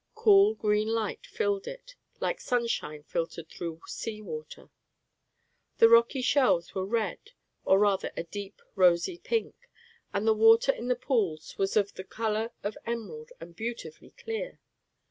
[0.15, 4.71] Cool green light filled it, like sunshine filtered through sea water.
[5.77, 7.19] The rocky shelves were red,
[7.65, 9.53] or rather a deep rosy pink,
[10.11, 14.59] and the water in the pools was of the color of emerald and beautifully clear.